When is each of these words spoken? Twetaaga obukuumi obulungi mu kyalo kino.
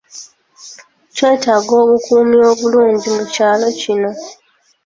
Twetaaga 1.15 1.71
obukuumi 1.81 2.37
obulungi 2.51 3.07
mu 3.17 3.23
kyalo 3.33 3.67
kino. 3.79 4.11